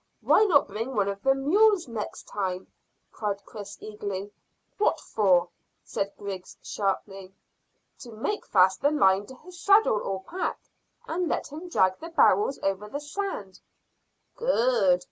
[0.21, 2.65] "Why not bring one of the mules next time?"
[3.11, 4.31] cried Chris eagerly.
[4.79, 5.49] "What for?"
[5.83, 7.35] said Griggs sharply.
[7.99, 10.57] "To make fast the line to his saddle or pack,
[11.07, 13.59] and let him drag the barrels over the sand."
[14.35, 14.99] "Good!"